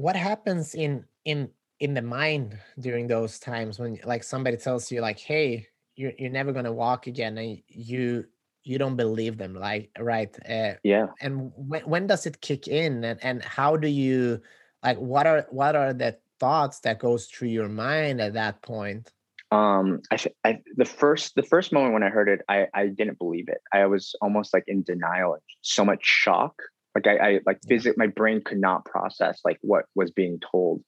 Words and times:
what 0.00 0.16
happens 0.16 0.74
in 0.74 1.04
in 1.24 1.48
in 1.78 1.94
the 1.94 2.02
mind 2.02 2.58
during 2.78 3.06
those 3.06 3.38
times 3.38 3.78
when 3.78 3.98
like 4.04 4.24
somebody 4.24 4.56
tells 4.56 4.90
you 4.90 5.00
like 5.00 5.18
hey 5.18 5.66
you're, 5.96 6.12
you're 6.18 6.30
never 6.30 6.52
going 6.52 6.64
to 6.64 6.72
walk 6.72 7.06
again 7.06 7.36
and 7.36 7.62
you 7.68 8.24
you 8.62 8.78
don't 8.78 8.96
believe 8.96 9.36
them 9.36 9.54
like 9.54 9.90
right 9.98 10.34
uh, 10.48 10.72
yeah. 10.82 11.06
and 11.20 11.52
when, 11.56 11.82
when 11.82 12.06
does 12.06 12.26
it 12.26 12.40
kick 12.40 12.66
in 12.68 13.04
and, 13.04 13.22
and 13.22 13.42
how 13.44 13.76
do 13.76 13.88
you 13.88 14.40
like 14.82 14.98
what 14.98 15.26
are 15.26 15.46
what 15.50 15.76
are 15.76 15.92
the 15.92 16.16
thoughts 16.38 16.80
that 16.80 16.98
goes 16.98 17.26
through 17.26 17.48
your 17.48 17.68
mind 17.68 18.18
at 18.20 18.32
that 18.32 18.62
point? 18.62 19.12
Um 19.50 20.00
I, 20.10 20.16
I 20.44 20.58
the 20.76 20.86
first 20.86 21.34
the 21.34 21.42
first 21.42 21.72
moment 21.72 21.92
when 21.92 22.02
i 22.02 22.08
heard 22.08 22.28
it 22.28 22.40
i 22.48 22.66
i 22.72 22.86
didn't 22.86 23.18
believe 23.18 23.48
it. 23.48 23.60
I 23.72 23.84
was 23.86 24.14
almost 24.22 24.54
like 24.54 24.64
in 24.66 24.82
denial 24.82 25.36
so 25.60 25.84
much 25.84 26.00
shock 26.02 26.54
like 26.94 27.06
i, 27.06 27.16
I 27.16 27.40
like 27.46 27.60
visit 27.66 27.98
my 27.98 28.06
brain 28.06 28.42
could 28.44 28.60
not 28.60 28.84
process 28.84 29.40
like 29.44 29.58
what 29.62 29.84
was 29.94 30.10
being 30.10 30.40
told. 30.40 30.82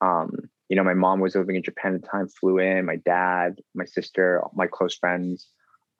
Um 0.00 0.30
you 0.68 0.76
know 0.76 0.84
my 0.84 0.94
mom 0.94 1.20
was 1.20 1.34
living 1.34 1.56
in 1.56 1.62
japan 1.62 1.94
at 1.94 2.02
the 2.02 2.08
time 2.08 2.28
flew 2.28 2.58
in 2.58 2.84
my 2.86 2.96
dad 2.96 3.60
my 3.74 3.84
sister 3.84 4.42
my 4.54 4.66
close 4.66 4.96
friends. 4.96 5.48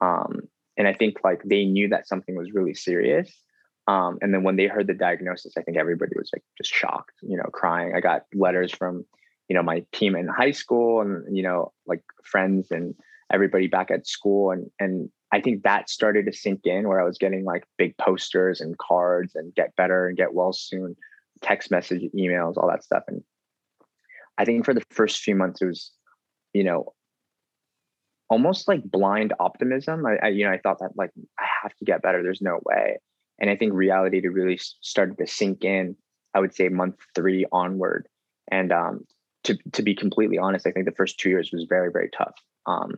Um 0.01 0.41
and 0.77 0.87
i 0.87 0.93
think 0.93 1.17
like 1.23 1.41
they 1.43 1.65
knew 1.65 1.89
that 1.89 2.07
something 2.07 2.35
was 2.35 2.51
really 2.53 2.73
serious. 2.73 3.31
Um 3.87 4.17
and 4.21 4.33
then 4.33 4.43
when 4.43 4.57
they 4.57 4.67
heard 4.67 4.87
the 4.87 4.93
diagnosis 4.93 5.53
i 5.57 5.61
think 5.61 5.77
everybody 5.77 6.13
was 6.15 6.29
like 6.33 6.43
just 6.57 6.73
shocked 6.73 7.13
you 7.21 7.37
know 7.37 7.49
crying. 7.51 7.93
I 7.95 8.01
got 8.01 8.23
letters 8.33 8.71
from 8.71 9.05
you 9.49 9.55
know 9.55 9.63
my 9.63 9.85
team 9.91 10.15
in 10.15 10.27
high 10.27 10.51
school 10.51 11.01
and 11.01 11.35
you 11.35 11.43
know 11.43 11.71
like 11.85 12.03
friends 12.23 12.69
and 12.71 12.95
everybody 13.31 13.67
back 13.67 13.91
at 13.91 14.07
school. 14.07 14.51
And 14.51 14.69
and 14.79 15.09
I 15.31 15.41
think 15.41 15.63
that 15.63 15.89
started 15.89 16.25
to 16.25 16.33
sink 16.33 16.61
in 16.65 16.87
where 16.87 17.01
I 17.01 17.03
was 17.03 17.17
getting 17.17 17.43
like 17.43 17.65
big 17.77 17.97
posters 17.97 18.61
and 18.61 18.77
cards 18.77 19.35
and 19.35 19.53
get 19.55 19.75
better 19.75 20.07
and 20.07 20.17
get 20.17 20.33
well 20.33 20.53
soon, 20.53 20.95
text 21.41 21.69
message, 21.69 22.03
emails, 22.15 22.57
all 22.57 22.69
that 22.69 22.83
stuff. 22.83 23.03
And 23.07 23.21
I 24.37 24.45
think 24.45 24.63
for 24.63 24.73
the 24.73 24.83
first 24.91 25.19
few 25.19 25.35
months 25.35 25.61
it 25.61 25.65
was, 25.65 25.91
you 26.53 26.63
know, 26.63 26.93
almost 28.29 28.67
like 28.67 28.83
blind 28.83 29.33
optimism. 29.39 30.05
I, 30.05 30.17
I 30.23 30.27
you 30.29 30.45
know, 30.45 30.51
I 30.51 30.59
thought 30.59 30.79
that 30.79 30.91
like 30.95 31.11
I 31.39 31.45
have 31.63 31.75
to 31.75 31.85
get 31.85 32.01
better. 32.01 32.23
There's 32.23 32.41
no 32.41 32.59
way. 32.63 32.97
And 33.39 33.49
I 33.49 33.55
think 33.55 33.73
reality 33.73 34.21
to 34.21 34.29
really 34.29 34.59
started 34.81 35.17
to 35.17 35.27
sink 35.27 35.63
in, 35.63 35.95
I 36.33 36.39
would 36.39 36.55
say 36.55 36.69
month 36.69 36.95
three 37.15 37.45
onward. 37.51 38.07
And 38.49 38.71
um, 38.71 39.05
to 39.43 39.57
to 39.73 39.81
be 39.81 39.95
completely 39.95 40.37
honest, 40.37 40.65
I 40.65 40.71
think 40.71 40.85
the 40.85 40.91
first 40.93 41.19
two 41.19 41.29
years 41.29 41.51
was 41.51 41.65
very 41.67 41.91
very 41.91 42.09
tough. 42.17 42.35
Um, 42.65 42.95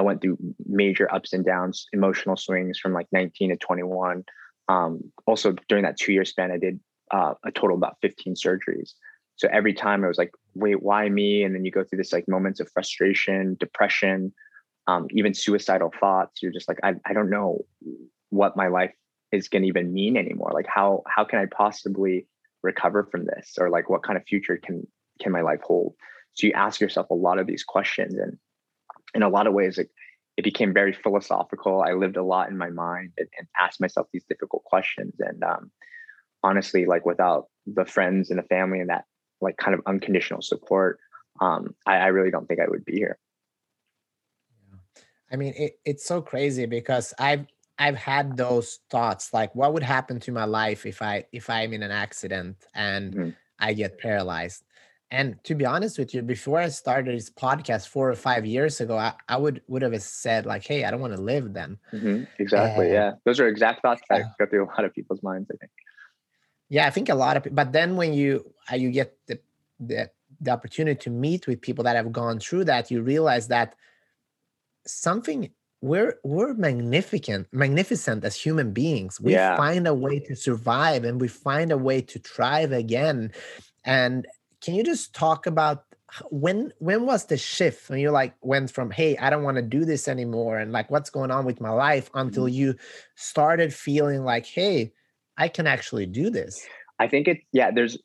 I 0.00 0.02
went 0.02 0.22
through 0.22 0.38
major 0.66 1.12
ups 1.12 1.34
and 1.34 1.44
downs, 1.44 1.86
emotional 1.92 2.36
swings 2.36 2.78
from 2.78 2.94
like 2.94 3.06
19 3.12 3.50
to 3.50 3.56
21. 3.56 4.24
Um, 4.68 5.12
also 5.26 5.54
during 5.68 5.84
that 5.84 5.98
two 5.98 6.12
year 6.12 6.24
span, 6.24 6.50
I 6.50 6.56
did 6.56 6.80
uh, 7.10 7.34
a 7.44 7.50
total 7.52 7.76
of 7.76 7.80
about 7.80 7.98
15 8.00 8.34
surgeries. 8.34 8.92
So 9.36 9.46
every 9.52 9.74
time 9.74 10.02
I 10.02 10.08
was 10.08 10.16
like, 10.16 10.32
wait, 10.54 10.82
why 10.82 11.08
me? 11.10 11.44
And 11.44 11.54
then 11.54 11.66
you 11.66 11.70
go 11.70 11.84
through 11.84 11.98
this 11.98 12.14
like 12.14 12.26
moments 12.28 12.60
of 12.60 12.70
frustration, 12.72 13.56
depression, 13.60 14.32
um, 14.86 15.06
even 15.10 15.34
suicidal 15.34 15.92
thoughts. 16.00 16.42
You're 16.42 16.52
just 16.52 16.68
like, 16.68 16.78
I, 16.82 16.94
I 17.04 17.12
don't 17.12 17.30
know 17.30 17.64
what 18.30 18.56
my 18.56 18.68
life 18.68 18.94
is 19.32 19.48
going 19.48 19.62
to 19.62 19.68
even 19.68 19.92
mean 19.92 20.16
anymore. 20.16 20.52
Like 20.54 20.66
how 20.66 21.02
how 21.06 21.24
can 21.24 21.38
I 21.40 21.46
possibly 21.46 22.26
recover 22.62 23.04
from 23.04 23.26
this, 23.26 23.56
or 23.58 23.70
like 23.70 23.88
what 23.90 24.02
kind 24.02 24.16
of 24.16 24.24
future 24.24 24.56
can 24.56 24.86
can 25.20 25.32
my 25.32 25.42
life 25.42 25.60
hold? 25.62 25.94
So 26.34 26.46
you 26.46 26.52
ask 26.54 26.80
yourself 26.80 27.10
a 27.10 27.14
lot 27.14 27.38
of 27.38 27.46
these 27.46 27.64
questions, 27.64 28.14
and 28.14 28.38
in 29.14 29.22
a 29.22 29.28
lot 29.28 29.46
of 29.46 29.52
ways, 29.52 29.78
it, 29.78 29.90
it 30.36 30.42
became 30.42 30.72
very 30.72 30.92
philosophical. 30.92 31.82
I 31.82 31.92
lived 31.92 32.16
a 32.16 32.22
lot 32.22 32.48
in 32.48 32.56
my 32.56 32.70
mind 32.70 33.12
and, 33.18 33.28
and 33.38 33.46
asked 33.60 33.80
myself 33.80 34.06
these 34.12 34.24
difficult 34.24 34.64
questions. 34.64 35.14
And 35.18 35.42
um, 35.42 35.70
honestly, 36.42 36.86
like 36.86 37.04
without 37.04 37.46
the 37.66 37.84
friends 37.84 38.30
and 38.30 38.38
the 38.38 38.44
family 38.44 38.80
and 38.80 38.90
that 38.90 39.04
like 39.40 39.56
kind 39.56 39.74
of 39.74 39.80
unconditional 39.86 40.42
support, 40.42 40.98
um, 41.40 41.74
I, 41.86 41.96
I 41.96 42.06
really 42.08 42.30
don't 42.30 42.46
think 42.46 42.60
I 42.60 42.68
would 42.68 42.84
be 42.84 42.96
here. 42.96 43.18
I 45.32 45.36
mean, 45.36 45.54
it, 45.56 45.78
it's 45.84 46.04
so 46.04 46.20
crazy 46.20 46.66
because 46.66 47.14
I've 47.18 47.46
I've 47.78 47.96
had 47.96 48.36
those 48.36 48.80
thoughts 48.90 49.32
like, 49.32 49.54
what 49.54 49.72
would 49.72 49.82
happen 49.82 50.20
to 50.20 50.32
my 50.32 50.44
life 50.44 50.84
if 50.84 51.00
I 51.00 51.24
if 51.32 51.48
I'm 51.48 51.72
in 51.72 51.82
an 51.82 51.90
accident 51.90 52.56
and 52.74 53.14
mm-hmm. 53.14 53.30
I 53.58 53.72
get 53.72 53.98
paralyzed? 53.98 54.64
And 55.12 55.42
to 55.44 55.56
be 55.56 55.66
honest 55.66 55.98
with 55.98 56.14
you, 56.14 56.22
before 56.22 56.60
I 56.60 56.68
started 56.68 57.16
this 57.16 57.30
podcast 57.30 57.88
four 57.88 58.08
or 58.08 58.14
five 58.14 58.46
years 58.46 58.80
ago, 58.80 58.96
I, 58.96 59.12
I 59.28 59.36
would 59.36 59.60
would 59.66 59.82
have 59.82 60.00
said 60.02 60.46
like, 60.46 60.64
"Hey, 60.64 60.84
I 60.84 60.90
don't 60.90 61.00
want 61.00 61.14
to 61.16 61.20
live 61.20 61.52
then." 61.52 61.78
Mm-hmm. 61.92 62.24
Exactly. 62.38 62.92
yeah, 62.92 63.12
those 63.24 63.40
are 63.40 63.48
exact 63.48 63.82
thoughts 63.82 64.02
that 64.08 64.22
go 64.38 64.46
through 64.46 64.66
a 64.66 64.70
lot 64.70 64.84
of 64.84 64.94
people's 64.94 65.22
minds. 65.22 65.50
I 65.52 65.56
think. 65.56 65.72
Yeah, 66.68 66.86
I 66.86 66.90
think 66.90 67.08
a 67.08 67.16
lot 67.16 67.36
of. 67.36 67.54
But 67.54 67.72
then 67.72 67.96
when 67.96 68.14
you 68.14 68.54
uh, 68.70 68.76
you 68.76 68.92
get 68.92 69.16
the, 69.26 69.40
the 69.80 70.10
the 70.40 70.50
opportunity 70.52 70.98
to 71.00 71.10
meet 71.10 71.48
with 71.48 71.60
people 71.60 71.82
that 71.84 71.96
have 71.96 72.12
gone 72.12 72.38
through 72.38 72.64
that, 72.64 72.90
you 72.92 73.02
realize 73.02 73.48
that 73.48 73.74
something 74.86 75.50
we're 75.82 76.18
we're 76.24 76.54
magnificent 76.54 77.48
magnificent 77.52 78.22
as 78.24 78.36
human 78.36 78.72
beings 78.72 79.18
we 79.20 79.32
yeah. 79.32 79.56
find 79.56 79.86
a 79.86 79.94
way 79.94 80.18
to 80.18 80.36
survive 80.36 81.04
and 81.04 81.20
we 81.20 81.28
find 81.28 81.72
a 81.72 81.78
way 81.78 82.02
to 82.02 82.18
thrive 82.18 82.72
again 82.72 83.32
and 83.84 84.26
can 84.60 84.74
you 84.74 84.84
just 84.84 85.14
talk 85.14 85.46
about 85.46 85.84
when 86.30 86.72
when 86.78 87.06
was 87.06 87.26
the 87.26 87.36
shift 87.36 87.88
when 87.88 88.00
you 88.00 88.10
like 88.10 88.34
went 88.40 88.70
from 88.70 88.90
hey 88.90 89.16
i 89.18 89.30
don't 89.30 89.44
want 89.44 89.56
to 89.56 89.62
do 89.62 89.84
this 89.84 90.08
anymore 90.08 90.58
and 90.58 90.72
like 90.72 90.90
what's 90.90 91.10
going 91.10 91.30
on 91.30 91.44
with 91.44 91.60
my 91.60 91.70
life 91.70 92.10
until 92.14 92.44
mm-hmm. 92.44 92.54
you 92.54 92.74
started 93.14 93.72
feeling 93.72 94.24
like 94.24 94.44
hey 94.44 94.92
i 95.36 95.46
can 95.48 95.66
actually 95.66 96.06
do 96.06 96.28
this 96.28 96.66
i 96.98 97.06
think 97.06 97.28
it 97.28 97.38
yeah 97.52 97.70
there's 97.70 97.96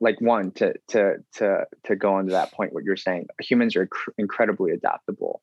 like 0.00 0.20
one 0.20 0.50
to 0.52 0.72
to 0.88 1.16
to 1.34 1.64
to 1.84 1.96
go 1.96 2.14
on 2.14 2.26
to 2.26 2.32
that 2.32 2.52
point 2.52 2.72
what 2.72 2.84
you're 2.84 2.96
saying 2.96 3.26
humans 3.40 3.76
are 3.76 3.86
cr- 3.86 4.10
incredibly 4.16 4.72
adaptable 4.72 5.42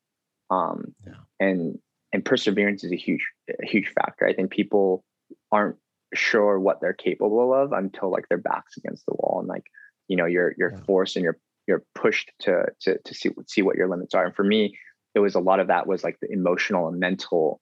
um 0.50 0.94
yeah. 1.06 1.14
and 1.38 1.78
and 2.12 2.24
perseverance 2.24 2.82
is 2.82 2.92
a 2.92 2.96
huge 2.96 3.24
a 3.62 3.66
huge 3.66 3.88
factor 3.88 4.26
i 4.26 4.32
think 4.32 4.50
people 4.50 5.04
aren't 5.52 5.76
sure 6.14 6.58
what 6.58 6.80
they're 6.80 6.94
capable 6.94 7.52
of 7.52 7.72
until 7.72 8.10
like 8.10 8.28
their 8.28 8.38
backs 8.38 8.76
against 8.76 9.04
the 9.06 9.14
wall 9.14 9.38
and 9.40 9.48
like 9.48 9.66
you 10.08 10.16
know 10.16 10.26
you're 10.26 10.54
you're 10.58 10.72
yeah. 10.72 10.82
forced 10.86 11.16
and 11.16 11.22
you're 11.22 11.38
you're 11.66 11.84
pushed 11.94 12.32
to 12.40 12.64
to 12.80 12.98
to 13.04 13.14
see 13.14 13.30
see 13.46 13.62
what 13.62 13.76
your 13.76 13.88
limits 13.88 14.14
are. 14.14 14.26
And 14.26 14.34
for 14.34 14.44
me 14.44 14.76
it 15.14 15.20
was 15.20 15.34
a 15.34 15.40
lot 15.40 15.60
of 15.60 15.68
that 15.68 15.86
was 15.86 16.04
like 16.04 16.18
the 16.20 16.30
emotional 16.30 16.88
and 16.88 16.98
mental 16.98 17.60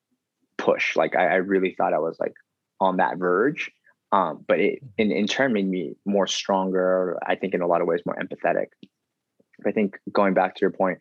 push. 0.56 0.96
Like 0.96 1.14
i, 1.14 1.26
I 1.26 1.34
really 1.36 1.74
thought 1.76 1.92
i 1.92 1.98
was 1.98 2.16
like 2.18 2.34
on 2.80 2.96
that 2.96 3.18
verge. 3.18 3.70
Um, 4.12 4.44
but 4.46 4.60
it 4.60 4.76
mm-hmm. 4.76 4.88
in, 4.98 5.12
in 5.12 5.26
turn 5.26 5.52
made 5.52 5.68
me 5.68 5.94
more 6.04 6.28
stronger 6.28 7.18
i 7.26 7.34
think 7.34 7.54
in 7.54 7.60
a 7.60 7.66
lot 7.66 7.80
of 7.80 7.86
ways 7.86 8.00
more 8.06 8.16
empathetic. 8.16 8.68
I 9.66 9.72
think 9.72 9.98
going 10.12 10.34
back 10.34 10.54
to 10.54 10.60
your 10.60 10.70
point 10.70 10.98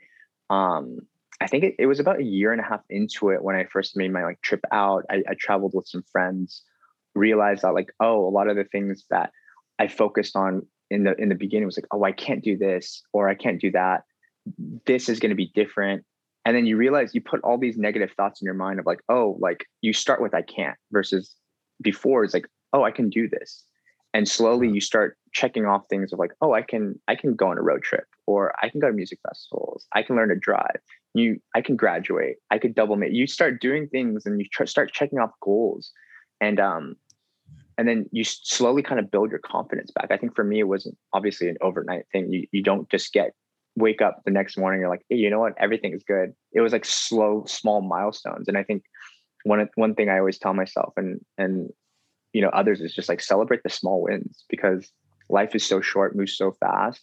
um, 0.49 0.99
i 1.39 1.47
think 1.47 1.63
it, 1.63 1.75
it 1.77 1.85
was 1.85 1.99
about 1.99 2.19
a 2.19 2.23
year 2.23 2.51
and 2.51 2.61
a 2.61 2.63
half 2.63 2.81
into 2.89 3.29
it 3.29 3.43
when 3.43 3.55
i 3.55 3.65
first 3.65 3.95
made 3.95 4.11
my 4.11 4.23
like 4.23 4.41
trip 4.41 4.61
out. 4.71 5.05
I, 5.09 5.23
I 5.29 5.35
traveled 5.39 5.73
with 5.75 5.87
some 5.87 6.03
friends 6.11 6.63
realized 7.13 7.61
that 7.61 7.73
like 7.73 7.91
oh 7.99 8.27
a 8.27 8.33
lot 8.37 8.49
of 8.49 8.55
the 8.55 8.63
things 8.65 9.05
that 9.11 9.31
i 9.77 9.87
focused 9.87 10.35
on 10.35 10.65
in 10.89 11.03
the 11.03 11.15
in 11.15 11.29
the 11.29 11.35
beginning 11.35 11.65
was 11.65 11.77
like, 11.77 11.87
oh, 11.91 12.03
I 12.03 12.11
can't 12.11 12.43
do 12.43 12.57
this 12.57 13.03
or 13.13 13.29
I 13.29 13.35
can't 13.35 13.59
do 13.59 13.71
that. 13.71 14.03
This 14.85 15.09
is 15.09 15.19
going 15.19 15.31
to 15.31 15.35
be 15.35 15.51
different. 15.55 16.03
And 16.45 16.55
then 16.55 16.67
you 16.67 16.77
realize 16.77 17.15
you 17.15 17.21
put 17.21 17.41
all 17.41 17.57
these 17.57 17.77
negative 17.77 18.11
thoughts 18.15 18.39
in 18.41 18.45
your 18.45 18.53
mind 18.53 18.79
of 18.79 18.85
like, 18.85 18.99
oh, 19.09 19.37
like 19.39 19.65
you 19.81 19.93
start 19.93 20.21
with 20.21 20.35
I 20.35 20.43
can't 20.43 20.77
versus 20.91 21.35
before 21.81 22.23
it's 22.23 22.33
like, 22.33 22.45
oh, 22.71 22.83
I 22.83 22.91
can 22.91 23.09
do 23.09 23.27
this. 23.27 23.63
And 24.13 24.29
slowly 24.29 24.69
you 24.69 24.79
start 24.79 25.17
checking 25.33 25.65
off 25.65 25.87
things 25.89 26.13
of 26.13 26.19
like, 26.19 26.31
oh, 26.41 26.53
I 26.53 26.61
can 26.61 26.99
I 27.07 27.15
can 27.15 27.35
go 27.35 27.47
on 27.47 27.57
a 27.57 27.61
road 27.61 27.81
trip 27.81 28.05
or 28.27 28.53
I 28.63 28.69
can 28.69 28.79
go 28.79 28.87
to 28.87 28.93
music 28.93 29.19
festivals. 29.27 29.87
I 29.93 30.03
can 30.03 30.15
learn 30.15 30.29
to 30.29 30.35
drive. 30.35 30.79
You 31.13 31.41
I 31.55 31.61
can 31.61 31.75
graduate. 31.75 32.37
I 32.51 32.59
could 32.59 32.75
double 32.75 32.95
make. 32.95 33.11
You 33.11 33.27
start 33.27 33.59
doing 33.59 33.87
things 33.87 34.25
and 34.25 34.39
you 34.39 34.47
tr- 34.51 34.65
start 34.67 34.93
checking 34.93 35.19
off 35.19 35.31
goals. 35.41 35.91
And 36.39 36.59
um 36.59 36.95
and 37.77 37.87
then 37.87 38.05
you 38.11 38.23
slowly 38.23 38.81
kind 38.81 38.99
of 38.99 39.11
build 39.11 39.29
your 39.29 39.39
confidence 39.39 39.91
back. 39.91 40.07
I 40.11 40.17
think 40.17 40.35
for 40.35 40.43
me, 40.43 40.59
it 40.59 40.67
wasn't 40.67 40.97
obviously 41.13 41.49
an 41.49 41.57
overnight 41.61 42.05
thing. 42.11 42.31
You 42.31 42.47
you 42.51 42.63
don't 42.63 42.89
just 42.89 43.13
get 43.13 43.31
wake 43.75 44.01
up 44.01 44.21
the 44.25 44.31
next 44.31 44.57
morning. 44.57 44.79
You're 44.79 44.89
like, 44.89 45.05
hey, 45.09 45.17
you 45.17 45.29
know 45.29 45.39
what? 45.39 45.53
Everything 45.59 45.93
is 45.93 46.03
good. 46.03 46.33
It 46.53 46.61
was 46.61 46.71
like 46.71 46.85
slow, 46.85 47.43
small 47.45 47.81
milestones. 47.81 48.47
And 48.47 48.57
I 48.57 48.63
think 48.63 48.83
one 49.43 49.67
one 49.75 49.95
thing 49.95 50.09
I 50.09 50.19
always 50.19 50.39
tell 50.39 50.53
myself 50.53 50.93
and 50.97 51.19
and 51.37 51.69
you 52.33 52.41
know 52.41 52.49
others 52.49 52.81
is 52.81 52.93
just 52.93 53.09
like 53.09 53.21
celebrate 53.21 53.63
the 53.63 53.69
small 53.69 54.01
wins 54.01 54.43
because 54.49 54.91
life 55.29 55.55
is 55.55 55.65
so 55.65 55.81
short, 55.81 56.15
moves 56.15 56.37
so 56.37 56.53
fast. 56.59 57.01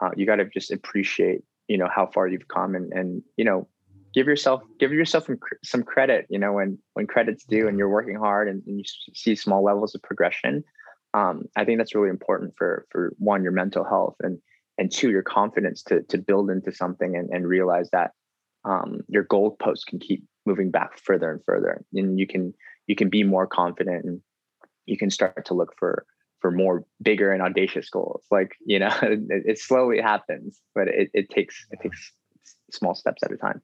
Uh, 0.00 0.10
you 0.16 0.26
got 0.26 0.36
to 0.36 0.46
just 0.46 0.70
appreciate 0.70 1.42
you 1.68 1.78
know 1.78 1.88
how 1.94 2.06
far 2.06 2.26
you've 2.26 2.48
come 2.48 2.74
and 2.74 2.92
and 2.92 3.22
you 3.36 3.44
know 3.44 3.68
give 4.16 4.26
yourself 4.26 4.62
give 4.80 4.92
yourself 4.92 5.26
some, 5.26 5.38
some 5.62 5.82
credit 5.84 6.26
you 6.28 6.38
know 6.38 6.54
when 6.54 6.78
when 6.94 7.06
credit's 7.06 7.44
due 7.44 7.68
and 7.68 7.78
you're 7.78 7.88
working 7.88 8.16
hard 8.16 8.48
and, 8.48 8.62
and 8.66 8.78
you 8.78 8.84
see 9.14 9.36
small 9.36 9.62
levels 9.62 9.94
of 9.94 10.02
progression 10.02 10.64
um, 11.14 11.44
i 11.56 11.64
think 11.64 11.78
that's 11.78 11.94
really 11.94 12.10
important 12.10 12.52
for 12.56 12.86
for 12.90 13.12
one 13.18 13.44
your 13.44 13.52
mental 13.52 13.84
health 13.84 14.16
and 14.20 14.38
and 14.78 14.90
two 14.90 15.10
your 15.10 15.22
confidence 15.22 15.82
to 15.82 16.02
to 16.04 16.18
build 16.18 16.50
into 16.50 16.72
something 16.72 17.14
and, 17.14 17.30
and 17.30 17.46
realize 17.46 17.88
that 17.90 18.10
um, 18.64 19.02
your 19.06 19.24
goalposts 19.24 19.86
can 19.86 20.00
keep 20.00 20.24
moving 20.44 20.72
back 20.72 20.98
further 20.98 21.30
and 21.30 21.40
further 21.44 21.84
and 21.92 22.18
you 22.18 22.26
can 22.26 22.52
you 22.88 22.96
can 22.96 23.08
be 23.08 23.22
more 23.22 23.46
confident 23.46 24.04
and 24.04 24.20
you 24.86 24.96
can 24.96 25.10
start 25.10 25.44
to 25.44 25.54
look 25.54 25.74
for 25.78 26.04
for 26.40 26.50
more 26.50 26.84
bigger 27.02 27.32
and 27.32 27.42
audacious 27.42 27.88
goals. 27.90 28.22
Like, 28.30 28.52
you 28.64 28.78
know, 28.78 28.94
it, 29.02 29.20
it 29.30 29.58
slowly 29.58 30.00
happens, 30.00 30.60
but 30.74 30.86
it, 30.86 31.10
it 31.12 31.30
takes, 31.30 31.66
it 31.70 31.80
takes 31.82 32.12
small 32.70 32.94
steps 32.94 33.22
at 33.24 33.32
a 33.32 33.36
time. 33.36 33.62